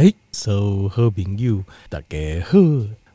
[0.00, 2.56] 哎，所有好朋友，大家好，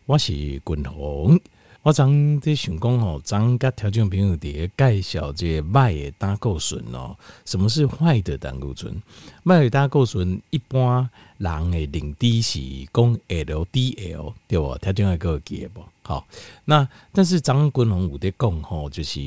[0.05, 1.39] 我是君鸿。
[1.81, 2.05] 我昨
[2.41, 7.15] 在想讲吼，昨甲听众朋友伫介绍这坏的胆固醇哦。
[7.45, 9.01] 什么是坏的胆固醇？
[9.45, 12.59] 坏的胆固醇一般人的认知是
[12.93, 14.77] 讲 LDL 对不？
[14.79, 15.81] 听众还个记不？
[16.01, 16.27] 好，
[16.65, 19.21] 那但是昨君鸿有在讲吼，就是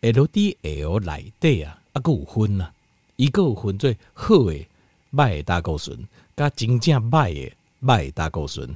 [0.00, 2.70] LDL 内底啊，啊个有分呐，
[3.16, 4.66] 一个有分最好的
[5.14, 5.98] 坏的胆固醇，
[6.36, 7.52] 甲真正坏的
[7.86, 8.74] 坏胆固醇。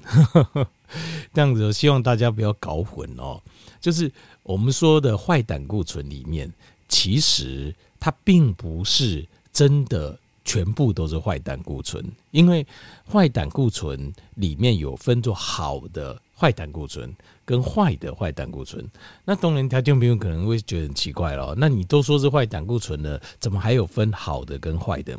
[1.35, 3.41] 这样子，希望大家不要搞混哦。
[3.81, 4.11] 就是
[4.43, 6.51] 我们说的坏胆固醇里面，
[6.89, 12.67] 其实它并不是真的全部都是坏胆固醇，因为
[13.11, 18.83] 坏胆固醇里面有分作好的坏胆固醇跟坏的坏胆固醇。
[19.27, 25.19] 那当然，听众朋友可能会觉得很奇怪了，那你都说是坏胆固醇了，怎么还有分好的跟坏的？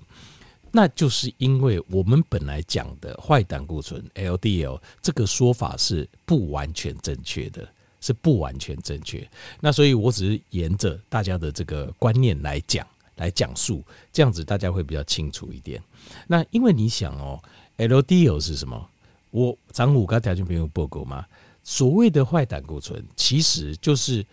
[0.71, 7.67] 那就是因为我们本来讲的坏胆固醇 LDL 这个说法是不完全正确的，
[7.99, 9.27] 是不完全正确。
[9.59, 15.81] 那所以我只是沿着大家的这个观念来讲，来讲述，这样子大家会比较清楚一点。
[16.27, 17.41] 那因为你想哦
[17.77, 18.89] ，LDL 是什么？
[19.31, 21.25] 我张五刚条件朋友报告嘛，
[21.63, 24.25] 所谓的坏胆固醇其实就是。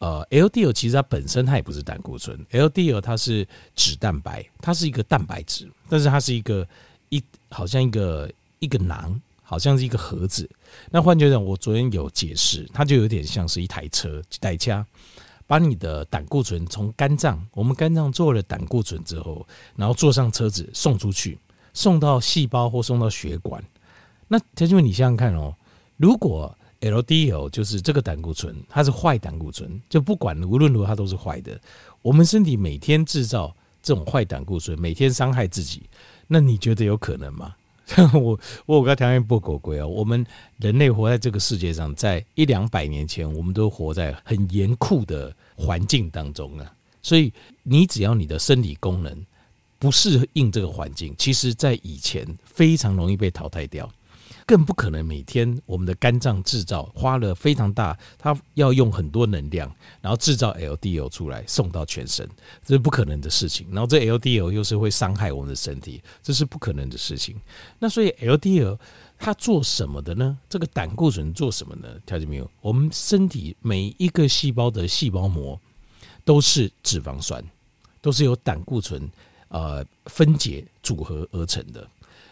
[0.00, 6.66] 呃，LDL 其实它本身它也不是胆固醇，LDL 它是脂蛋白，它是一个蛋白质，但是它是一个
[7.10, 10.48] 一好像一个一个囊，好像是一个盒子。
[10.90, 14.86] 那换句话讲，我昨天有解释，它就有点像是一台车，代驾
[15.46, 21.38] 把你的胆固醇从肝脏，我们肝脏做了胆固醇之后，然后坐上车子送出去，
[21.74, 23.62] 送到细胞或送到血管。
[24.28, 25.54] 那田俊，你想想看哦，
[25.98, 31.60] 如果 LDL 就是这个胆固醇，它是坏胆固醇，就不管无论如何它都是坏的。
[32.02, 35.82] 我们身体每天制造这种坏胆固醇，每天伤害自己，
[36.26, 37.54] 那你觉得有可能吗？
[38.14, 40.24] 我我有个条件不狗贵啊，我们
[40.58, 46.72] 人类活在这个世界上，在一两百年前，我们都活在很严酷的环境当中啊。
[47.02, 47.32] 所以
[47.64, 49.26] 你只要你的生理功能
[49.78, 53.90] 不适应这个环境，其实在以前非常容易被淘汰掉。
[54.50, 62.28] 更不可能每天我们的肝脏制造花了非常大，它要用很多能量，然后制造 LDL 出来送到全身，
[62.64, 63.68] 这是不可能的事情。
[63.70, 67.40] 然后这 LDL 又是会伤害我们的身体，这是不可能的事情。
[67.78, 68.76] 那所以 LDL
[69.20, 70.36] 它做什么的呢？
[70.48, 71.88] 这个胆固醇做什么呢？
[72.04, 75.56] 条件没有，我们身体每一个细胞的细胞膜
[76.24, 77.40] 都是脂肪酸，
[78.02, 79.08] 都是由胆固醇
[79.46, 81.88] 呃分解组合而成的。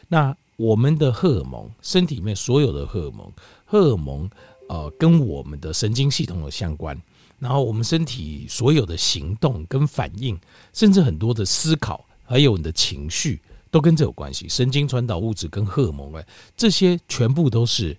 [0.09, 3.33] 那我们的荷尔蒙，身体里面所有的荷尔蒙，
[3.65, 4.29] 荷尔蒙
[4.69, 7.01] 呃跟我们的神经系统有相关，
[7.39, 10.37] 然后我们身体所有的行动跟反应，
[10.73, 14.49] 甚至很多的思考，还有你的情绪，都跟这有关系。
[14.49, 16.27] 神经传导物质跟荷尔蒙，哎，
[16.57, 17.97] 这些全部都是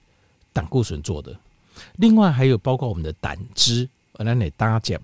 [0.52, 1.34] 胆固醇做的。
[1.96, 3.88] 另外还有包括我们的胆汁，
[4.18, 5.00] 呃，那你搭减，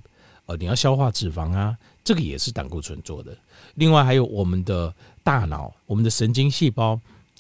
[0.45, 3.33] 呃，你要消化脂肪啊，这个也是胆固醇做的。
[3.75, 4.93] 另外还有我们的
[5.23, 6.99] 大脑，我们的神经细胞。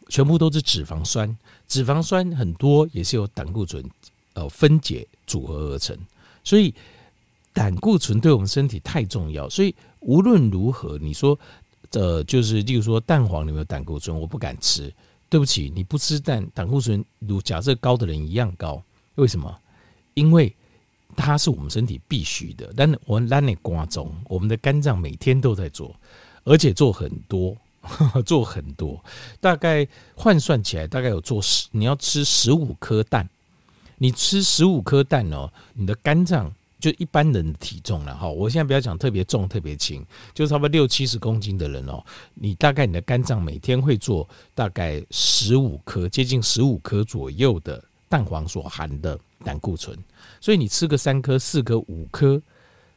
[0.09, 3.83] 全部都是脂肪酸，脂肪酸很多也是由胆固醇
[4.33, 5.97] 呃分解组合而成，
[6.43, 6.73] 所以
[7.53, 9.49] 胆固醇对我们身体太重要。
[9.49, 11.37] 所以无论如何，你说
[11.91, 14.93] 呃就是例如说蛋黄里面有胆固醇，我不敢吃。
[15.27, 18.81] 对不起，你不吃蛋，胆固醇如假设高的人一样高。
[19.15, 19.53] 为什么？
[20.13, 20.55] 因为
[21.15, 22.71] 它是我们身体必须的。
[22.77, 25.93] 但我们让你瓜中，我们的肝脏每天都在做，
[26.43, 27.57] 而且做很多。
[28.25, 29.03] 做很多，
[29.39, 31.67] 大概换算起来，大概有做十。
[31.71, 33.29] 你要吃十五颗蛋，
[33.97, 38.27] 你吃十五颗蛋哦，你的肝脏就一般人的体重了哈。
[38.27, 42.03] 我现在不要讲特别重、特别轻，就差不多六七十公斤的人哦，
[42.33, 49.97] 你大概你的肝脏每天会做大概十五颗，接近十五颗左右的蛋黄所含的胆固醇。
[50.41, 52.41] 所以你吃个三颗、四颗、五颗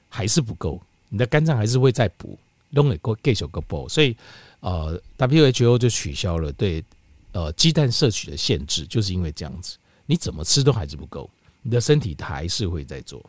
[0.09, 2.38] 还是不够，你的肝脏还是会再补，
[2.71, 4.16] 弄一个继续个补，所以。
[4.60, 6.84] 呃，WHO 就取消了对
[7.32, 11.30] 呃鸡蛋摄取的限制，就是因为这样子，你怎么吃都还是不够，
[11.62, 13.24] 你的身体还是会在做。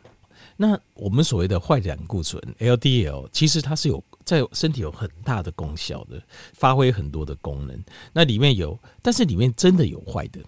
[0.56, 6.22] 那我们所谓的坏胆固醇 LDL，其实它是有在身体有很大的功效的，
[6.52, 7.82] 发挥很多的功能。
[8.12, 10.40] 那里面有，但是里面真的有坏的。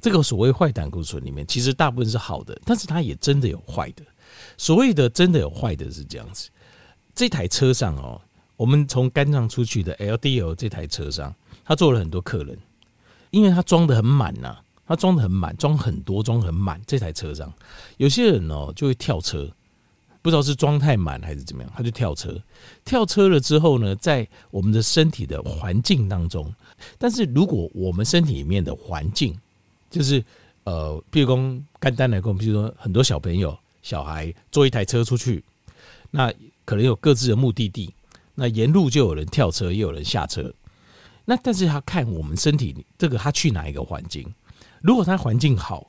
[0.00, 4.02] 这个所谓坏胆固醇里面，其实大部分是好的，但是它也真的有坏的。
[4.56, 6.48] 所谓的真的有坏的是这样子，
[7.14, 8.20] 这台车上哦。
[8.60, 11.34] 我们从肝脏出去的 LDL 这台车上，
[11.64, 12.58] 他坐了很多客人，
[13.30, 14.54] 因为他装得很满呐，
[14.86, 16.78] 他装得很满，装很多，装很满。
[16.86, 17.50] 这台车上
[17.96, 19.50] 有些人哦就会跳车，
[20.20, 22.38] 不知道是装太满还是怎么样，他就跳车。
[22.84, 26.54] 跳车了之后呢，在我们的身体的环境当中，
[26.98, 29.34] 但是如果我们身体里面的环境，
[29.88, 30.22] 就是
[30.64, 31.34] 呃，譬如说
[31.80, 35.42] 简单来讲，譬如说很多小朋友、小孩坐一台车出去，
[36.10, 36.30] 那
[36.66, 37.90] 可能有各自的目的地，
[38.40, 40.50] 那沿路就有人跳车，也有人下车。
[41.26, 44.26] 那但是他看我们身体这个他去哪一个环境，
[44.80, 45.86] 如果他环境好。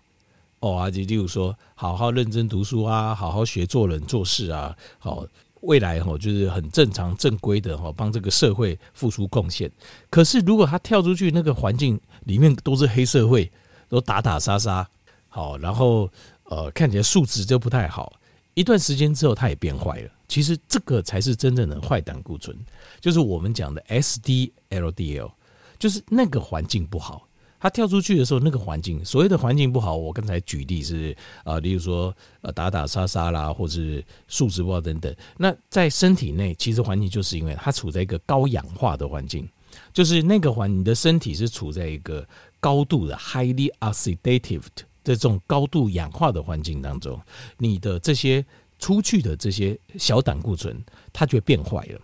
[0.59, 5.25] 哦，啊，就例如说，好好认真读书啊，好好学做人做事啊，好，
[5.61, 9.71] 未来哈就是很正常正规的哈，帮这个社会付出贡献。
[10.11, 13.51] 可是如果他跳出去那个环境里面都是黑社会，
[13.89, 14.87] 都打打杀杀，
[15.29, 16.07] 好，然后
[16.43, 18.13] 呃看起来素质就不太好，
[18.53, 20.09] 一段时间之后它也变坏了。
[20.27, 22.57] 其实这个才是真正的坏胆固醇，
[22.99, 25.31] 就是我们讲的 SD-LDL，
[25.77, 27.27] 就是那个环境不好。
[27.59, 32.11] 它跳出去的时候，那个环境，所谓的环境不好，我刚才举例是啊，例如说
[32.41, 35.15] 呃打打杀杀啦，或是素质不好等等。
[35.37, 39.47] 那在身体内，其实环境就是因为它处在一个高氧化的环境，
[39.93, 42.27] 就是那个环，你的身体是处在一个
[42.59, 47.19] 高度的 highly oxidative 的在这种高度氧化的环境当中，
[47.57, 48.45] 你的这些
[48.79, 51.99] 出去的这些小胆固醇，它就会变坏了。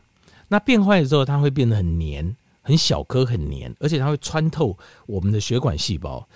[0.47, 2.35] 那变坏的时候，它会变得很黏。
[2.61, 6.27] 很小颗很黏，而且它会穿透我们的血管细胞。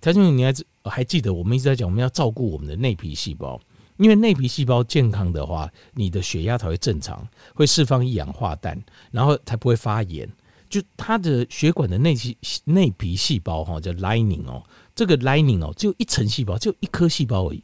[0.00, 0.52] 条件，你还
[0.82, 3.60] 还记得我们一直在讲，我们要照顾我们的内皮细胞，
[3.96, 7.24] 因为内皮细胞健康的话，你的血压才会正常，
[7.54, 8.76] 会释放一氧化氮，
[9.12, 10.28] 然后才不会发炎。
[10.68, 14.64] 就它的血管的内皮内皮细胞哈，叫 lining 哦，
[14.96, 17.62] 这个 lining 哦，只有一层细胞，就一颗细胞而已，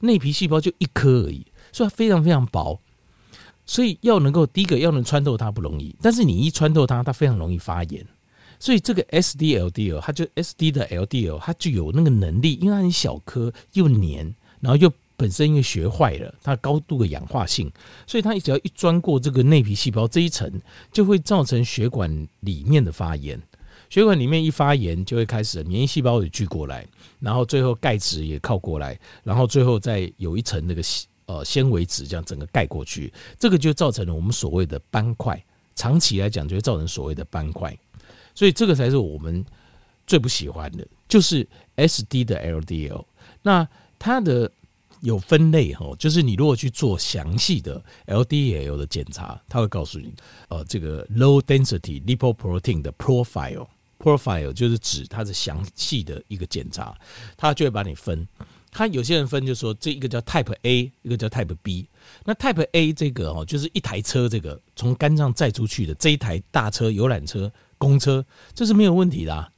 [0.00, 2.78] 内皮细胞就一颗而已，所以它非常非常薄。
[3.66, 8.06] 所以要能够第一个要能穿透它不容易，但是你一穿透它，它非常容易发炎。
[8.60, 17.72] 所以这个 SD-LDL，它就 SD 的 LDL，它就有那个能力，因为它很小颗又黏，然后又本身因为学坏了，它高度的氧化性，
[18.06, 20.50] 所以它只要一钻过这个内皮细胞这一层，
[20.92, 23.40] 就会造成血管里面的发炎。
[23.88, 26.86] 血管里面一发炎，就会开始免疫细胞也聚过来，
[27.20, 30.82] 然后最后钙质也靠过来，然后最后再有一层那个。
[31.26, 35.42] 呃，纤维质这样整个盖过去，这个就造成了我们所谓的斑块。
[35.74, 37.74] 长期来讲，就会造成所谓的斑块。
[38.34, 39.42] 所以这个才是我们
[40.06, 43.02] 最不喜欢的，就是 SD 的 LDL。
[43.40, 43.66] 那
[43.98, 44.52] 它的
[45.04, 50.12] 有分类哈，就是你如果去做详细的 LDL 的检查，它会告诉你，
[50.48, 56.96] 呃，这个 low density lipoprotein 的 profile，profile 就是指它的详细的一个检查，
[57.36, 58.26] 它就会把你分。
[58.76, 61.86] 他有些人分就说，这一个叫 Type A，一个叫 Type B。
[62.24, 69.48] 那 Type A 这个哦，就是一台车，这个从肝脏载出去的这一台大车、游览车、公车，这是没有问题的啊。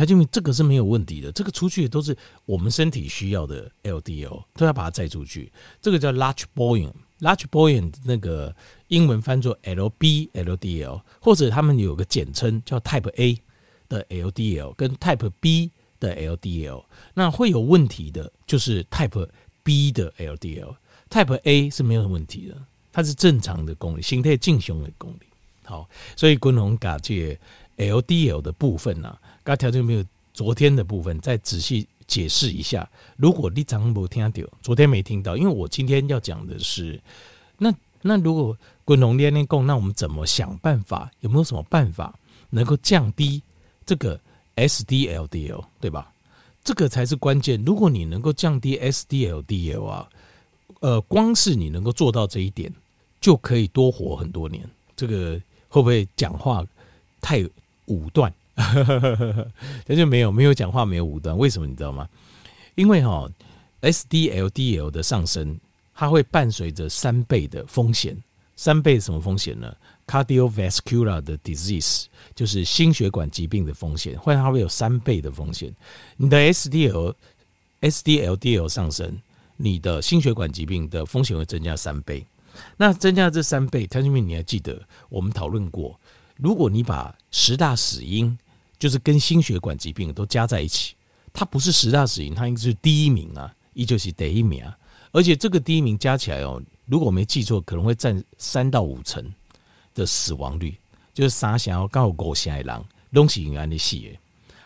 [0.00, 2.16] 条件这个是没有问题的，这个出去的都是
[2.46, 5.52] 我们身体需要的 LDL，都要把它载出去。
[5.82, 8.56] 这个叫 Large Volume，Large Volume 那个
[8.88, 13.38] 英文翻作 LB LDL，或者他们有个简称叫 Type A
[13.90, 15.70] 的 LDL 跟 Type B。
[16.00, 16.82] 的 LDL，
[17.12, 19.28] 那会有问题的，就是 Type
[19.62, 22.56] B 的 LDL，Type A 是没有问题的，
[22.90, 25.26] 它是正常的功率，形态正常的功率。
[25.62, 25.86] 好，
[26.16, 27.38] 所以滚红嘎这
[27.76, 29.14] LDL 的部分呢、
[29.50, 32.88] 刚条件没有昨天的部分，再仔细解释一下。
[33.16, 37.00] 如果你早上没听到，昨天没听到，因为我今天要讲的是，
[37.58, 41.10] 那那如果滚龙连连供，那我们怎么想办法？
[41.18, 42.16] 有没有什么办法
[42.50, 43.42] 能够降低
[43.84, 44.20] 这个
[44.54, 46.12] ？SD-LDL 对吧？
[46.62, 47.60] 这个才是关键。
[47.64, 50.08] 如果你能够降低 SD-LDL 啊，
[50.78, 52.72] 呃，光是你能够做到这一点，
[53.20, 54.64] 就可以多活很多年。
[54.94, 56.64] 这个会不会讲话
[57.20, 57.44] 太
[57.86, 58.32] 武断？
[59.86, 61.36] 那就没有没有讲话没有武断。
[61.36, 62.08] 为什么你知道吗？
[62.74, 63.28] 因为哈
[63.82, 65.58] ，SD-LDL 的上升，
[65.94, 68.16] 它会伴随着三倍的风险。
[68.56, 69.74] 三倍什么风险呢
[70.06, 72.04] ？Cardiovascular 的 disease
[72.34, 75.74] 就是心血管疾病的风险，会它会有三倍的风险。
[76.18, 77.14] 你的 SDL、
[77.80, 79.18] SD-LDL 上升，
[79.56, 82.26] 你的心血管疾病的风险会增加三倍。
[82.76, 85.98] 那增加这三倍，条件面你还记得我们讨论过？
[86.42, 88.36] 如果你把十大死因，
[88.78, 90.94] 就是跟心血管疾病都加在一起，
[91.32, 94.76] 它不是十大死因，它应该是第一名啊，依旧是第一名啊。
[95.12, 99.24] 而且这个第一名加起来哦，如果我没记错，可能会占三到五成。
[99.92, 100.72] 的死亡率
[101.12, 104.16] 就是三想要告五成的人东西原来的细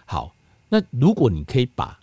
[0.05, 0.35] 好，
[0.69, 1.99] 那如果你可以把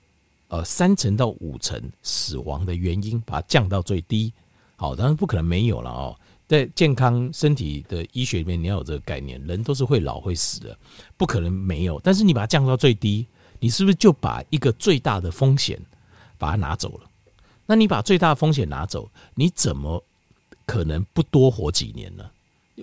[0.47, 4.33] 呃三成到五成死亡的原因把它降到最低，
[4.75, 6.17] 好，当然不可能没有了哦。
[6.51, 10.77] 在健康身体的医学里面，你要有这个概念，人都是会老会死的，
[11.15, 11.97] 不可能没有。
[12.03, 13.25] 但是你把它降到最低，
[13.61, 15.79] 你是不是就把一个最大的风险
[16.37, 17.09] 把它拿走了？
[17.65, 20.03] 那你把最大的风险拿走，你怎么
[20.65, 22.29] 可能不多活几年呢。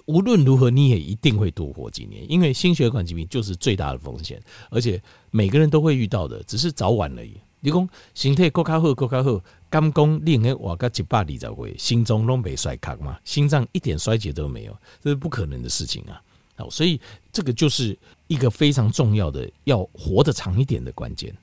[0.06, 4.98] 无论如何，你也一定会多活几年，因为心血管疾病就是最大的风险，而且
[5.30, 7.34] 每个人都会遇到的，只是早晚而已。
[7.60, 16.22] 你讲身体够卡好，够卡好，肝功另外活个一百二十岁，心脏都没衰卡嘛，心脏一点衰竭都没有，这是不可能的事情啊！
[16.56, 17.00] 好，所以
[17.32, 17.96] 这个就是
[18.26, 21.34] 一个非常重要的，要活得长一点的关键。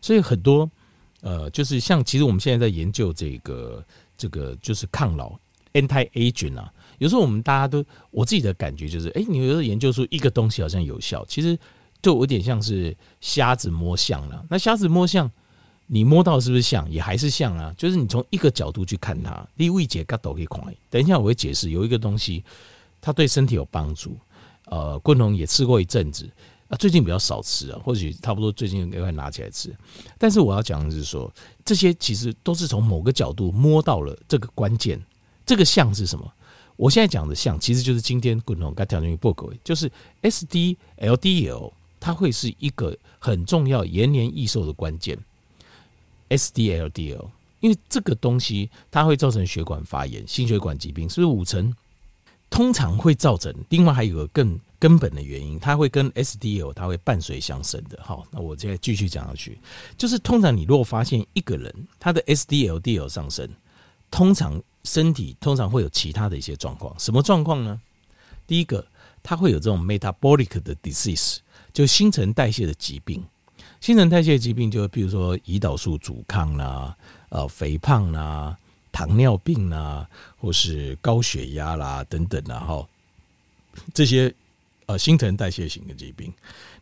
[0.00, 0.68] 所以很多
[1.20, 3.84] 呃，就是像其实我们现在在研究这个
[4.16, 5.32] 这个就是抗老
[5.72, 6.72] （anti-aging） 啊。
[6.98, 11.58] 有时候我们大家都，我自己的感觉就是，哎，你有时候研究出一个东西好像有效，其实
[12.02, 14.44] 就有点像是瞎子摸象了。
[14.50, 15.30] 那瞎子摸象，
[15.94, 17.72] 你摸到是不是像，也还是像啊？
[17.78, 20.60] 就是你从一个角度去看它，第一位解嘎都可以看。
[20.90, 22.42] 等一下我会解释，有一个东西
[23.00, 24.18] 它对身体有帮助。
[24.64, 26.28] 呃，昆龙也吃过一阵子
[26.66, 29.72] 啊，最近比较少吃啊，或许差不多最近应该拿起来吃。
[30.18, 31.32] 但是我要讲的是说，
[31.64, 35.00] 这些其实都是从某个角度摸到了这个关键。
[35.46, 36.28] 这个像是什么？
[36.74, 39.88] 我现在讲的像，其实就是今天共同该调整于报告，就是
[40.22, 45.16] S D L D L，它会是一个很重要延年益寿的关键。
[46.36, 51.74] S D L D L，因为这个东西它会造成血管发炎、心血管疾病，是不是五成？
[52.50, 53.54] 通常会造成。
[53.68, 57.98] 另外还有个更根本的原因，它会跟 S D L 它会伴随相生的。
[58.02, 59.58] 好，那我现在继续讲下去，
[59.96, 63.48] 就是通常你如果发现一个人他的 S D L D L 上升，
[64.10, 64.62] 通常。
[64.86, 67.80] 身体通常会有其他的一些状况，什么状况呢？
[68.46, 68.86] 第一个，
[69.22, 71.38] 它会有这种 metabolic 的 disease，
[71.72, 73.24] 就新陈代谢的疾病。
[73.84, 76.96] 新陈代谢疾病就比如说胰岛素阻抗啦、
[77.28, 78.56] 呃肥胖啦、
[78.90, 80.08] 糖尿病啦，
[80.40, 82.88] 或是高血压啦等等啦，哈，
[83.92, 84.34] 这些。
[84.86, 86.30] 呃，新陈代谢型的疾病，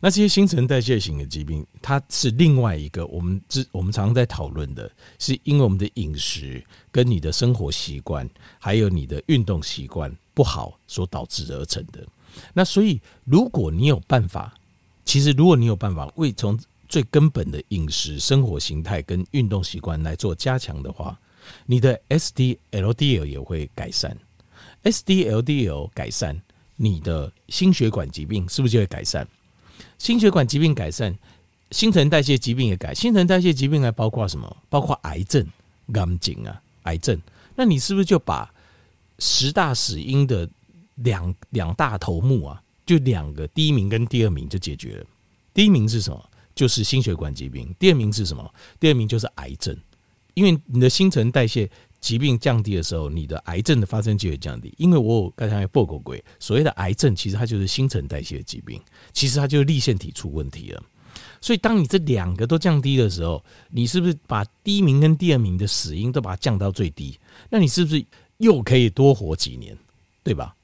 [0.00, 4.90] 那这些新陈代谢型的疾病，它是另外一个我们之我们常常在讨论的，
[5.21, 8.28] 是因为我们的饮食跟你的生活习惯，
[8.59, 12.04] 还有你的运动习惯不好所导致而成的。
[12.52, 14.52] 那所以，如果你有办法，
[15.04, 16.59] 其实如果你有办法为从
[16.92, 21.18] 最根本的饮食、生活形态跟运动习惯来做加强的话，
[21.64, 24.14] 你的 SD-LDL 也会改善
[24.84, 26.38] ，SD-LDL 改善。
[26.76, 29.26] 你的心血管疾病是不是就会改善？
[29.96, 31.16] 心血管疾病改善，
[31.70, 32.92] 新陈代谢疾病也改。
[32.92, 34.54] 新陈代谢疾病还包括什么？
[34.68, 35.46] 包括癌症、
[35.90, 37.18] 肝病啊，癌症。
[37.54, 38.52] 那你是不是就把
[39.18, 40.46] 十大死因的
[40.96, 45.06] 两两大头目啊，就两个，第一名跟第二名就解决了？
[45.54, 46.28] 第一名是什么？
[46.54, 47.75] 就是心血管疾病。
[47.78, 48.54] 第二名是什么？
[48.80, 49.76] 第二名就是癌症，
[50.35, 51.71] 因为你的新陈代谢。
[52.02, 54.75] 疾病降低的时候，你的癌症的发生就会降低。
[54.76, 58.82] 因为我刚才报过鬼，所谓的癌症其实它就是新陈代谢疾病，
[59.12, 60.82] 其实它就是粒线体出问题了。
[61.40, 63.40] 所以当你这两个都降低的时候，
[63.71, 67.16] 你是不是把第一名跟第二名的死因都把它降到最低？
[67.49, 68.04] 那你是不是
[68.38, 69.78] 又可以多活几年，
[70.25, 70.56] 对吧？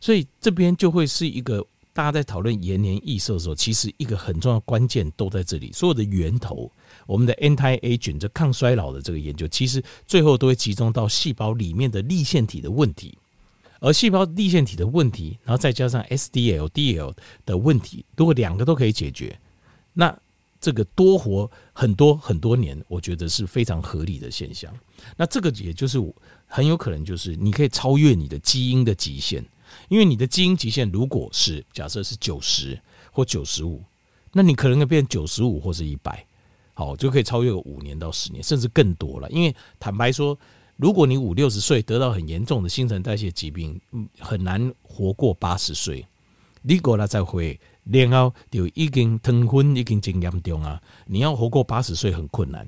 [0.00, 1.64] 所以这边就会是一个。
[1.94, 5.70] 大家在讨论延年益寿的时候，其实一个很重要关键都在这里。
[5.72, 6.72] 所有的源头，
[7.06, 13.18] 我们的 anti-aging 这抗衰老的这个研究，其实最后都会集中到细胞里面的粒线体的问题。
[13.80, 19.38] 而细胞粒线体的问题，然后再加上 SDL-DL 的问题，如果两个都可以解决，
[19.92, 20.16] 那
[20.60, 24.72] 这个多活很多很多年，我觉得是非常合理的现象。
[25.16, 25.98] 那这个也就是
[26.46, 29.44] 很有可能就是你可以超越你的基因的极限。
[29.88, 33.82] 因为你的基因极限如果是假设是九十或九十五，
[34.32, 36.24] 那你可能会变九十五或是一百，
[36.74, 39.28] 好，就可以超越五年到十年，甚至更多了。
[39.30, 40.38] 因为坦白说，
[40.76, 43.80] 如果你五六十岁得到很严重的新陈代谢疾病，
[44.18, 46.06] 很难活过八十岁。
[46.62, 50.80] 你过了再会，然后就已经疼昏，已经真严重啊！
[51.06, 52.66] 你要活过八十岁很困难。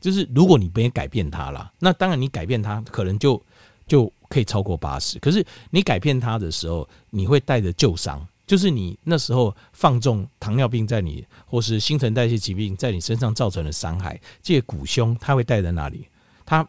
[0.00, 3.40] 就是如果你没改变它了，那当然你改变它，可能就
[3.86, 4.12] 就。
[4.34, 16.08] 可以超过八十，可是你改变它的时候，你会带着旧伤，就是你那时候放纵糖尿病在你，或是新陈代谢疾病在你身上造成的伤害，这些苦凶，它会带在哪里？
[16.44, 16.66] 它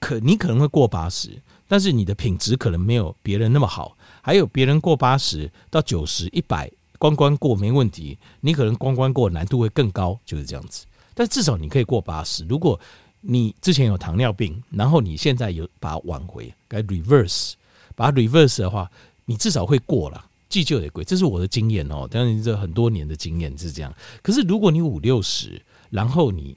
[0.00, 1.38] 可你可能会过八十，
[1.68, 3.94] 但是你的品质可能没有别人那么好。
[4.22, 10.86] 还有别人过八十到九十、一百关关过没问题，你可能关关过难度会更高，就是这样子。
[11.12, 12.80] 但至少你可以过八十，如果。
[13.24, 17.52] 你之前有糖尿病，然后你现在有把它挽回，该 reverse，
[17.94, 18.90] 把它 reverse 的话，
[19.24, 22.06] 你至少会过了，记就得贵，这是我的经验哦。
[22.10, 23.94] 当然，这很多年的经验是这样。
[24.22, 26.56] 可是如果你五六十，然后你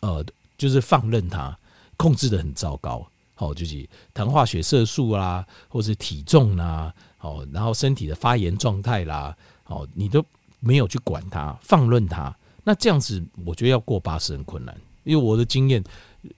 [0.00, 0.24] 呃，
[0.58, 1.58] 就是放任它，
[1.96, 10.22] 控制的很糟糕，好，就是糖化血色素啦，或是体重啦，好，然后身体的发炎状态啦，好，你都
[10.60, 14.76] 没有去管它，放任它，那这样子，我觉得要过八十很困难。
[15.08, 15.82] 因为我的经验，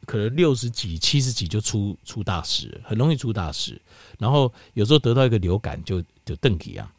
[0.07, 3.81] 可能六十几、七十几就出出大事，很容易出大事。
[4.19, 6.91] 然后有时候得到一个流感就就登体啊。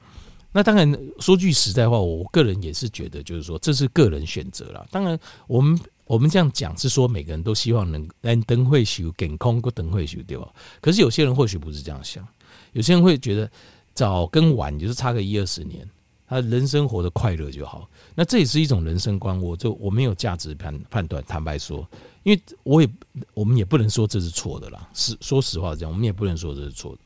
[0.51, 4.85] 那当然说句实在话，我个人也是觉得，就是说这是个人选择啦。
[4.91, 10.51] 当然，我们我们这样讲是说每个人都希望能能灯会修，健康过灯会修，对吧？
[10.81, 12.27] 可是有些人或许不是这样想，
[12.73, 13.49] 有些人会觉得
[13.93, 15.89] 早跟晚就是差个一二十年，
[16.31, 17.89] 他人生活得快乐就好。
[18.15, 21.21] 那这也是一种人生观，我就我没有价值判判断。
[21.27, 21.85] 坦白说，
[22.23, 22.89] 因为我也
[23.33, 24.87] 我们也不能说这是错的啦。
[24.93, 26.99] 是说实话，这样我们也不能说这是错的。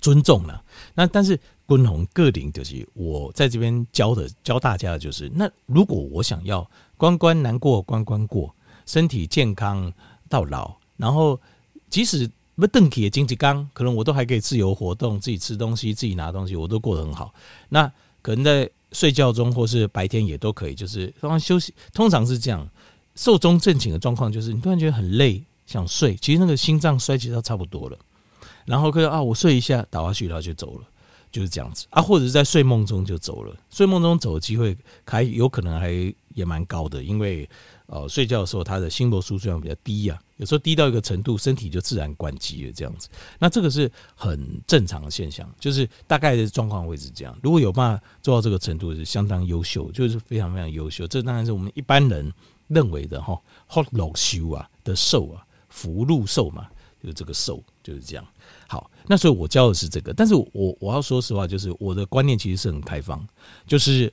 [0.00, 0.64] 尊重了，
[0.94, 8.54] 那但是共同个领就是我在这边教的教大家的就是，那如果我想要关关难过关关过，
[8.86, 9.92] 身体健康
[10.26, 11.38] 到老，然后
[11.90, 17.34] 即使不邓体的经济刚，可能我都还可以自由活动，自己吃东西，自己拿东西，我都过得很好。
[17.68, 17.92] 那
[18.28, 22.68] 可能在睡觉中或是白天也都可以，就是刚刚休息，通常是这样。
[23.14, 27.98] 寿终正寝的状况就是你突然觉得很累，想睡，其实那个心脏衰竭到差不多了。
[28.66, 30.84] 然后可以啊，我睡一下倒下去，然后就走了，
[31.32, 33.56] 就是这样子啊，或者是在睡梦中就走了。
[33.70, 35.90] 睡梦中走的机会还有可能还
[36.34, 37.48] 也蛮高的，因为
[37.86, 43.08] 呃睡觉的时候他的心搏数量比较低呀、有时候低到一个程度，身体就自然关机了，这样子。
[43.38, 47.38] 那这个是很正常的现象，就是大概的状况会是这样。
[47.42, 51.06] 如果有办法做到这个程度，是相当优秀，就是非常非常优秀。
[51.06, 52.32] 这当然是我们一般人
[52.68, 56.68] 认为的哈，福禄寿啊的寿啊，福禄寿嘛，
[57.02, 58.24] 就是这个寿就是这样。
[58.68, 63.26] 好，那所以我教的是这个，但是我我要说实话，就是我的观念其实是很开放，
[63.66, 64.12] 就是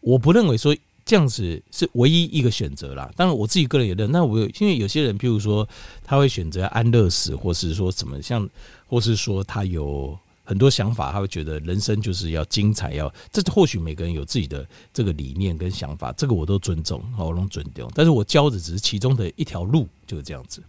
[0.00, 3.10] 我不认为说这样子是唯一一个选择啦。
[3.16, 5.68] 当然我自己个人也认，那我有因为有些人，譬如说
[6.02, 8.48] 他会选择安乐死，或是说什么像，
[8.86, 17.90] 或是说他有很多想法，他会觉得人生就是要精彩，要这或许每个人有自己的这个理念跟想法，这个我都尊重，我都尊重。
[17.94, 20.62] 但是我教的只是其中的一条路，就是这样子。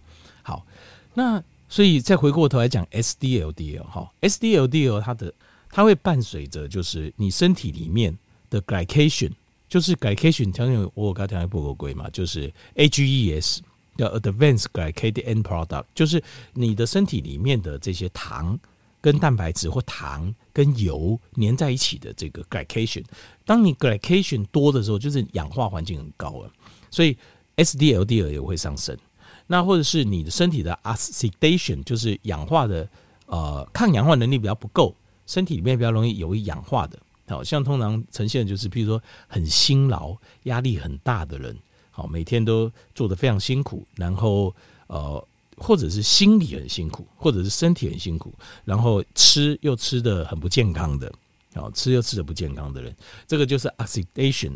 [0.43, 0.65] 好，
[1.13, 1.43] 那。
[1.67, 5.33] 所以再回过头来讲，SDLDL 哈，SDLDL 它的
[5.71, 8.15] 它会伴随着就是你身体里面
[8.51, 9.31] 的 glycation，
[9.75, 13.57] 就是 glycation，条件我刚才讲不合规嘛，就是 AGEs
[13.97, 16.23] 叫 Advanced Glycated End Product，就是
[16.53, 18.57] 你的身体里面的这些糖
[19.01, 23.03] 跟蛋白质或糖跟油粘在一起的这个 glycation，
[23.43, 26.49] 当你 glycation 多的时候，就是氧化环境很高了，
[26.89, 27.17] 所以
[27.57, 28.97] SDLD 也会上升。
[29.45, 32.87] 那或者是你的身体的 oxidation，就是氧化的，
[33.25, 34.95] 呃，抗氧化能力比较不够，
[35.25, 41.57] 身体里面比较容易有易氧化的，好像通常呈现就是，譬如说很辛劳、压力很大的人，
[41.91, 44.53] 好，每天都做得非常辛苦，然后
[44.87, 48.33] 呃，或者是心理很辛苦，或者是身体很辛苦，
[48.63, 51.11] 然后吃又吃得很不健康的，
[51.53, 54.53] 好，吃又吃得不健康的人，这个就是 oxidation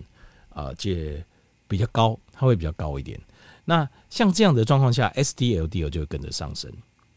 [0.50, 1.24] 啊，这
[1.68, 3.20] 比较高，它会比较高一点。
[3.66, 6.72] 那像这样的状况下，SDLDL 就会跟着上升，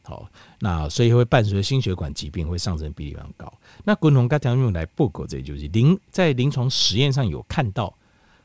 [0.04, 3.52] 好，那所以会伴随心血管疾病会上升比例非常高。
[3.84, 7.94] 那滚筒干用来报告，这就是临在临床实验上有看到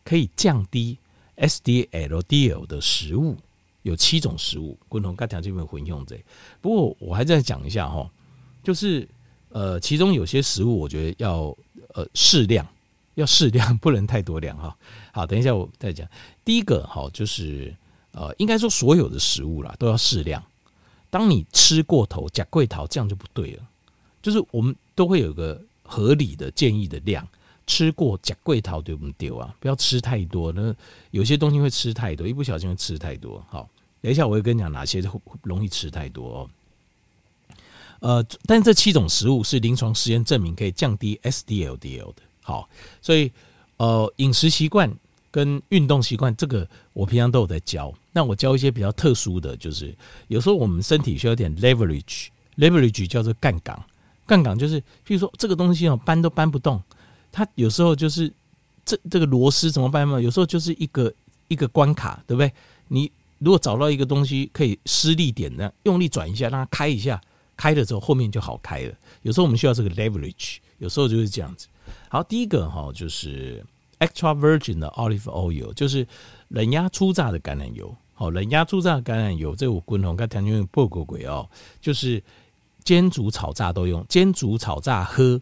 [0.03, 0.97] 可以降低
[1.37, 3.35] SDLDL 的食物，
[3.81, 6.15] 有七种食物，滚筒干这边混用这。
[6.61, 8.07] 不过我还在讲一下哈，
[8.63, 9.07] 就是
[9.49, 11.57] 呃，其中有些食物我觉得要
[11.95, 12.67] 呃适量，
[13.15, 14.77] 要适量，不能太多量哈。
[15.11, 16.07] 好，等一下我再讲。
[16.45, 17.75] 第一个哈就是。
[18.13, 20.43] 呃，应该说所有的食物啦都要适量。
[21.09, 23.63] 当你吃过头，假贵桃这样就不对了。
[24.21, 27.27] 就是我们都会有个合理的建议的量，
[27.65, 29.55] 吃过假贵桃对我们丢啊？
[29.59, 30.75] 不要吃太多，那
[31.11, 33.43] 有些东西会吃太多，一不小心会吃太多。
[33.49, 33.69] 好，
[34.01, 36.49] 等一下我会跟你讲哪些会容易吃太多哦。
[37.99, 42.21] 呃，但这七种食物是临床实验证明可以降低 SDLDL 的。
[42.41, 42.69] 好，
[43.01, 43.31] 所以
[43.77, 44.93] 呃，饮食习惯。
[45.29, 47.93] 跟运动习惯，这个我平常都有在教。
[48.17, 49.95] 那我教一些比较特殊的，就是
[50.27, 53.79] 有时候我们身体需要点 leverage，leverage 叫做杠杆，
[54.25, 56.81] 杠杆就是，譬如说这个东西哦搬都搬不动，
[57.31, 58.33] 它有时候就是
[58.83, 60.19] 这这个螺丝怎么办嘛？
[60.19, 61.13] 有时候就是一个
[61.47, 62.51] 一个关卡，对不对？
[62.87, 67.21] 你如果找到一个东西可以施力点呢，用力转一下，让它开一下，
[67.55, 68.93] 开了之后后面就好开了。
[69.21, 71.67] 有时候我们需要这个 leverage，有时候就是这样子。
[72.09, 73.63] 好，第一个哈就是。
[73.99, 76.07] Extra virgin 的 olive oil 就是
[76.49, 81.47] 冷压初榨的橄榄油，好，冷压初榨橄榄油，这我滚筒跟调用不过鬼哦，
[81.79, 82.21] 就是
[82.83, 85.39] 煎煮炒炸都用，煎煮炒炸喝，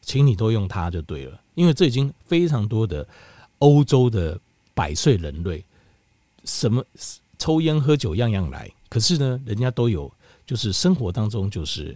[0.00, 3.06] 请你都用它就对了，因为这已经非常多的
[3.58, 4.40] 欧洲的
[4.72, 5.62] 百岁人类，
[6.44, 6.82] 什么
[7.38, 10.10] 抽烟喝酒样样来，可是呢，人家都有，
[10.46, 11.94] 就是生活当中就是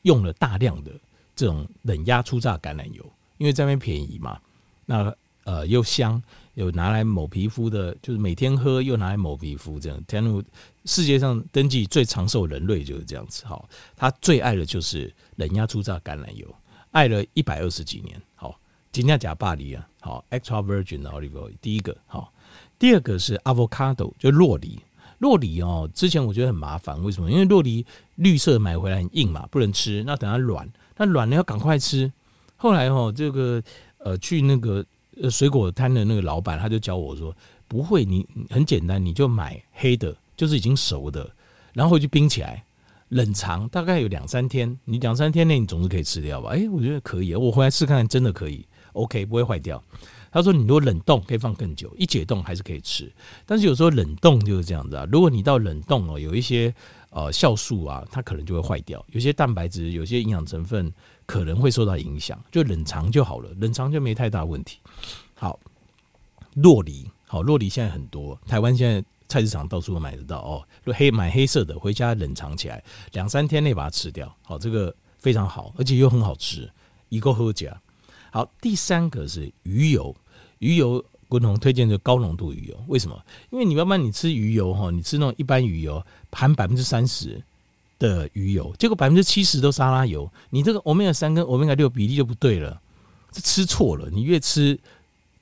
[0.00, 0.90] 用了大量的
[1.36, 3.04] 这种冷压初榨橄榄油，
[3.36, 4.40] 因为这边便宜嘛，
[4.86, 5.14] 那。
[5.44, 6.22] 呃，又香
[6.58, 10.04] 有拿来抹皮肤的，就是每天喝又拿来抹皮肤这样。
[10.08, 10.42] 天路
[10.86, 13.46] 世界上登记最长寿人类就是这样子。
[13.46, 16.52] 好，他最爱的就是冷压初榨橄榄油，
[16.90, 18.20] 爱了一百二十几年。
[18.34, 18.58] 好，
[18.90, 22.32] 金价假巴黎啊，好，extra virgin olive oil 第一个好，
[22.76, 24.80] 第二个是 avocado 就洛梨。
[25.18, 27.30] 洛梨哦，之前我觉得很麻烦，为什么？
[27.30, 30.02] 因为洛梨绿色买回来很硬嘛，不能吃。
[30.04, 32.12] 那等它软，那软了要赶快吃。
[32.56, 33.62] 后来哦，这个
[33.98, 34.84] 呃，去那个
[35.22, 37.34] 呃水果摊的那个老板，他就教我说，
[37.66, 41.28] 不会，你很简单，你就买黑的，就是已经熟的，
[41.72, 42.64] 然后就冰起来，
[43.08, 46.50] 冷藏大概有两三天，你两三天内你总是可以吃掉吧？
[46.50, 49.82] 哎，我觉得可以，我回来试看看，真的可以，OK，不会坏掉。
[50.30, 53.10] 他说：“你如果冷冻可以放更久，一解冻还是可以吃。
[53.46, 55.08] 但是有时候冷冻就是这样子啊。
[55.10, 56.72] 如果你到冷冻哦，有一些
[57.08, 59.02] 呃酵素啊，它可能就会坏掉。
[59.10, 60.92] 有些蛋白质、有些营养成分
[61.28, 62.42] 可能会受到影响。
[62.50, 64.78] 就冷藏就好了，冷藏就没太大问题。
[65.34, 65.60] 好，
[66.54, 70.66] 洛梨，好，洛梨现在很多，台湾现在菜市场到处都买得到哦。
[70.84, 74.34] 就黑买黑色的，回家冷藏起来，两三天内把它吃掉。
[74.42, 76.68] 好，这个非常好，而且又很好吃，
[77.10, 77.70] 一个好吃。
[78.32, 80.16] 好，第三个是鱼油，
[80.60, 83.22] 鱼油共同推荐的高浓度鱼油，为什么？
[83.50, 87.42] 因为你要不然你吃鱼油哈，你吃那种一般鱼油含百分之三十
[87.98, 92.80] 的鱼油，结果百分之七十都沙拉油，你这个欧米伽三跟欧米伽六比例就不对了，
[93.30, 94.78] 这吃错了，你越吃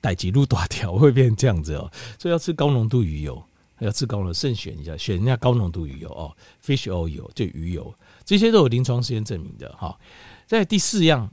[0.01, 1.91] 代志愈大条，会变成这样子哦。
[2.19, 3.43] 所以要吃高浓度鱼油，
[3.79, 7.93] 要吃高浓，慎选一下，选一下高浓度鱼油哦，fish oil 就鱼油，
[8.25, 9.97] 这些都有临床实验证明的哈。
[10.45, 11.29] 在第四样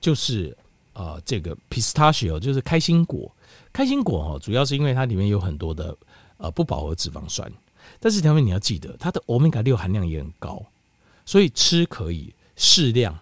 [0.00, 0.56] 就是。
[0.94, 3.30] 呃，这个 pistachio 就是开心果，
[3.72, 5.96] 开心果哈，主要是因为它里面有很多的
[6.38, 7.48] 呃不饱和脂肪酸，
[8.00, 10.64] 但是条件你要记得，它的欧米伽六含量也很高，
[11.24, 13.18] 所以吃可以适量，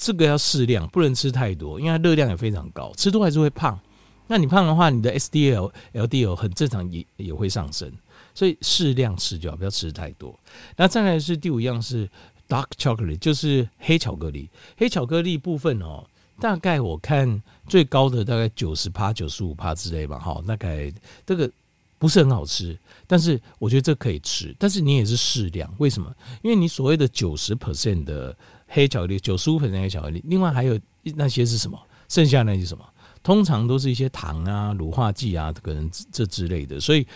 [0.00, 3.78] 这个要适量，不能吃太多，因为它热量也非常高，吃多还是会胖。
[4.26, 7.92] 那你胖的话，你的 SDL、LDL 很正常也也会上升，
[8.34, 10.34] 所以适量吃就好，不要吃太多。
[10.76, 12.08] 那再来是第五样是
[12.48, 16.04] dark chocolate，就是黑巧克力，黑巧克力部分哦。
[16.40, 20.92] 大概我看最高的大概九十趴、九十五趴之类吧，哈，大概
[21.24, 21.48] 这个
[22.04, 25.74] 不是很好吃，但是我觉得这可以吃，但是你也是适量。
[25.78, 26.14] 为什么？
[26.42, 28.36] 因为你所谓的九十 percent 的
[28.66, 30.78] 黑巧克力，九十五 percent 黑巧克力，另外还有
[31.14, 31.80] 那些是什么？
[32.10, 32.84] 剩下那些什么？
[33.22, 37.06] 通常都是一些糖啊、乳化剂啊，可能这之类的，所以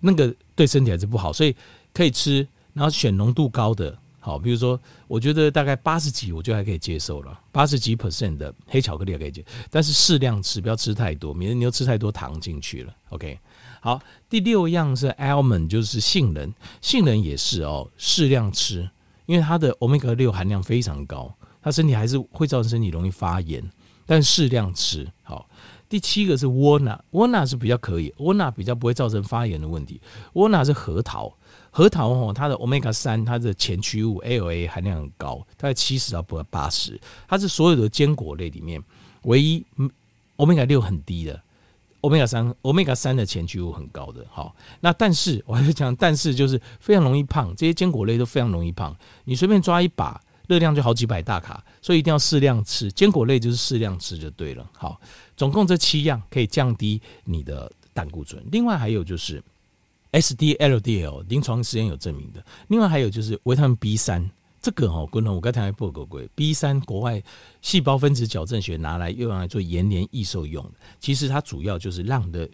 [0.00, 1.56] 那个对身体还是不好，所以
[1.94, 3.98] 可以吃，然后选浓度高的。
[4.20, 7.40] 好，比如说，我觉得大概八十几，我就还可以接受了。
[7.52, 12.92] 八十几 percent 的黑巧克力也可以接受，但是适量吃，不要吃太多，免得你又吃太多糖进去了。
[13.10, 13.38] OK，
[13.86, 18.90] 好，第六样是 almond，就是杏仁，杏仁也是哦，适量吃，
[19.26, 23.62] 因为它的 omega 六含量非常高，它身体还是会造成身体容易发炎，
[24.04, 25.06] 但适量吃。
[25.22, 25.48] 好，
[25.88, 30.00] 第七个是 walnut，walnut 是比较可以，walnut 比较不会造成发炎的问题
[30.32, 31.32] ，walnut 是核桃。
[31.70, 38.82] 核桃哦，它的 omega 三，它的前驱物 LA 含量很高，大概七十到不八十，它是所有的坚果类里面
[39.22, 39.64] 唯一
[40.38, 41.40] omega 六很低的，
[42.06, 44.24] 欧米伽三，欧米伽三的前驱物很高的。
[44.30, 54.64] 好，那但是我还是讲，但是就是非常容易胖，这些坚果类都非常容易胖，你随便抓一把，热量就好几百大卡，所以一定要适量吃，坚果类就是适量吃就对了。
[54.72, 55.00] 好，
[55.36, 59.42] 总共这七样可以降低你的胆固醇，另外还有就是。
[60.12, 67.22] S D L D L 临床实验有证明的，另外还有就是维他命 B 三，这个哈，观众我刚才还报告过，B 三国外
[67.62, 72.48] 细胞分子矫正学拿来用来做延年益寿用，其实它主要就是让的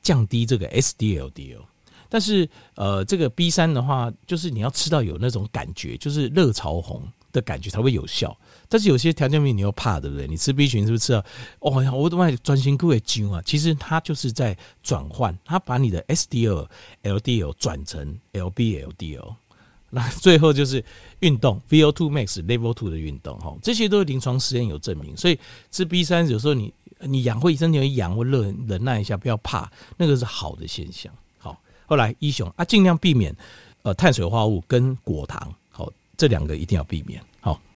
[0.00, 1.64] 降低这个 S D L D L，
[2.08, 8.36] 但是呃，这个 B 三的话，就是你要吃到有那种感觉，就是热潮红的感觉才会有效。
[8.68, 10.28] 但是有些条件病你又怕，对不对？
[10.28, 11.24] 你吃 B 群是不是吃到？
[11.60, 13.42] 哦呀，我的妈，专心各位精啊！
[13.44, 16.68] 其实它就是在转换，它把你的 SDL、
[17.02, 19.34] LDL 转成 LB、LDL。
[19.90, 20.84] 那最后就是
[21.20, 25.16] 运动，VO2 max level two 的运动，哈，这些都是临床实验有证明。
[25.16, 25.38] 所以
[25.70, 31.12] 吃 B 三有时候你你养会身体会痒或热，忍耐一下，不要怕，那个是好的现象。
[31.38, 33.34] 好，后来一雄啊，尽量避免
[33.82, 37.22] 呃碳水化合物跟果糖，好，这两个一定要避免。
[37.40, 37.60] 好。